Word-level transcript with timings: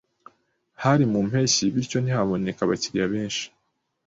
Hari 0.83 1.03
mu 1.11 1.19
mpeshyi, 1.29 1.63
bityo 1.73 1.97
ntihaboneka 2.01 2.59
abakiriya 2.63 3.07
benshi. 3.13 3.45